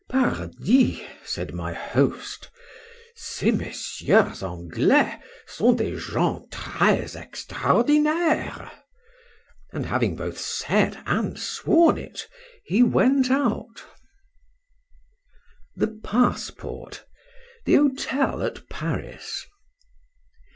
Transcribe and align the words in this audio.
Pardi! 0.09 1.05
said 1.23 1.53
my 1.53 1.73
host, 1.73 2.49
ces 3.15 3.51
Messieurs 3.53 4.41
Anglois 4.41 5.19
sont 5.45 5.75
des 5.77 5.95
gens 5.95 6.47
très 6.49 7.15
extraordinaires;—and, 7.15 8.71
having 9.85 10.15
both 10.15 10.39
said 10.39 10.97
and 11.05 11.37
sworn 11.37 11.99
it,—he 11.99 12.81
went 12.81 13.29
out. 13.29 13.83
THE 15.75 15.99
PASSPORT. 16.03 17.05
THE 17.65 17.75
HOTEL 17.75 18.41
AT 18.41 18.67
PARIS. 18.69 19.45